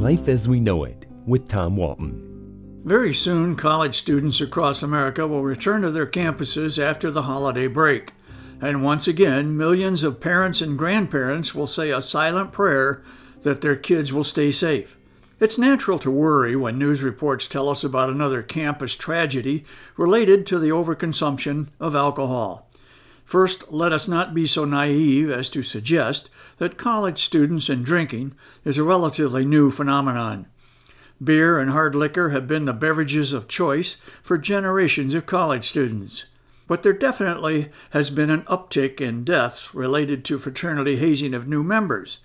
[0.00, 2.80] Life as We Know It with Tom Walton.
[2.86, 8.14] Very soon, college students across America will return to their campuses after the holiday break.
[8.62, 13.04] And once again, millions of parents and grandparents will say a silent prayer
[13.42, 14.96] that their kids will stay safe.
[15.38, 19.66] It's natural to worry when news reports tell us about another campus tragedy
[19.98, 22.69] related to the overconsumption of alcohol.
[23.30, 28.34] First, let us not be so naive as to suggest that college students and drinking
[28.64, 30.46] is a relatively new phenomenon.
[31.22, 36.24] Beer and hard liquor have been the beverages of choice for generations of college students.
[36.66, 41.62] But there definitely has been an uptick in deaths related to fraternity hazing of new
[41.62, 42.18] members.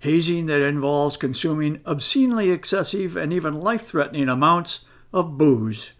[0.00, 5.92] Hazing that involves consuming obscenely excessive and even life threatening amounts of booze.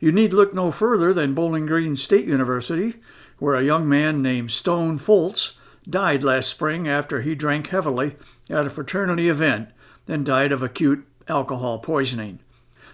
[0.00, 2.94] You need look no further than Bowling Green State University,
[3.38, 5.56] where a young man named Stone Foltz
[5.88, 8.16] died last spring after he drank heavily
[8.48, 9.70] at a fraternity event
[10.06, 12.38] and died of acute alcohol poisoning.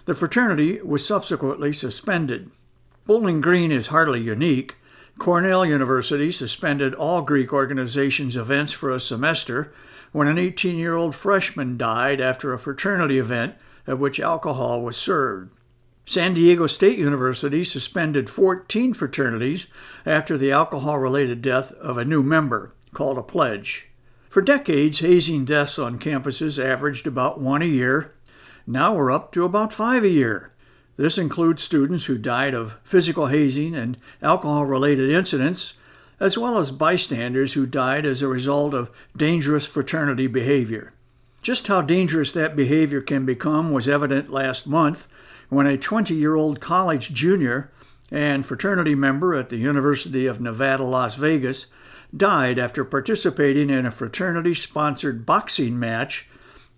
[0.05, 2.51] The fraternity was subsequently suspended.
[3.05, 4.75] Bowling Green is hardly unique.
[5.17, 9.73] Cornell University suspended all Greek organizations events for a semester
[10.11, 13.55] when an 18 year old freshman died after a fraternity event
[13.87, 15.51] at which alcohol was served.
[16.07, 19.65] San Diego State University suspended 14 fraternities
[20.05, 23.87] after the alcohol related death of a new member, called a pledge.
[24.29, 28.13] For decades, hazing deaths on campuses averaged about one a year,
[28.67, 30.53] now we're up to about five a year.
[30.95, 35.73] This includes students who died of physical hazing and alcohol related incidents,
[36.19, 40.93] as well as bystanders who died as a result of dangerous fraternity behavior.
[41.41, 45.07] Just how dangerous that behavior can become was evident last month
[45.49, 47.71] when a 20 year old college junior
[48.11, 51.67] and fraternity member at the University of Nevada, Las Vegas
[52.15, 56.29] died after participating in a fraternity sponsored boxing match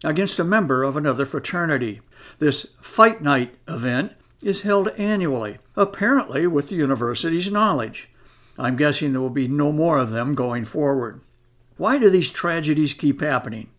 [0.04, 2.02] against a member of another fraternity.
[2.40, 8.10] This Fight Night event is held annually, apparently with the university's knowledge.
[8.58, 11.22] I'm guessing there will be no more of them going forward.
[11.78, 13.70] Why do these tragedies keep happening?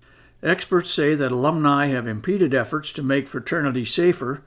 [0.42, 4.44] Experts say that alumni have impeded efforts to make fraternities safer,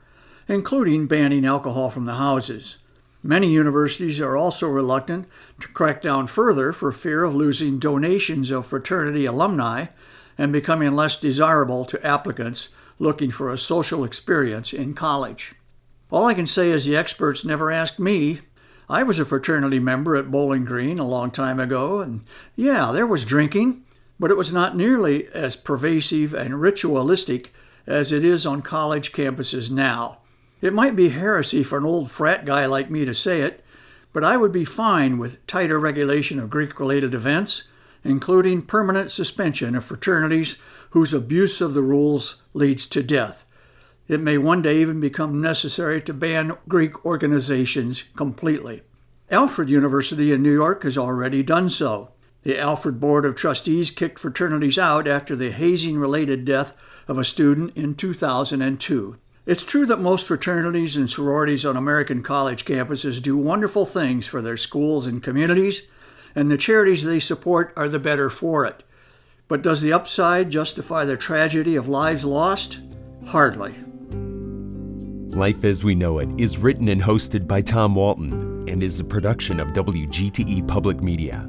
[0.48, 2.78] including banning alcohol from the houses.
[3.22, 5.28] Many universities are also reluctant
[5.60, 9.86] to crack down further for fear of losing donations of fraternity alumni
[10.36, 15.54] and becoming less desirable to applicants looking for a social experience in college.
[16.10, 18.40] All I can say is the experts never asked me.
[18.88, 22.24] I was a fraternity member at Bowling Green a long time ago, and
[22.56, 23.84] yeah, there was drinking,
[24.18, 27.52] but it was not nearly as pervasive and ritualistic
[27.86, 30.18] as it is on college campuses now.
[30.62, 33.62] It might be heresy for an old frat guy like me to say it,
[34.14, 37.64] but I would be fine with tighter regulation of Greek related events
[38.04, 40.56] including permanent suspension of fraternities
[40.90, 43.44] whose abuse of the rules leads to death.
[44.08, 48.82] It may one day even become necessary to ban Greek organizations completely.
[49.30, 52.10] Alfred University in New York has already done so.
[52.42, 56.74] The Alfred Board of Trustees kicked fraternities out after the hazing related death
[57.08, 59.16] of a student in 2002.
[59.44, 64.40] It's true that most fraternities and sororities on American college campuses do wonderful things for
[64.40, 65.82] their schools and communities,
[66.34, 68.84] and the charities they support are the better for it.
[69.48, 72.80] But does the upside justify the tragedy of lives lost?
[73.26, 73.74] Hardly.
[75.36, 79.04] Life as We Know It is written and hosted by Tom Walton and is a
[79.04, 81.48] production of WGTE Public Media.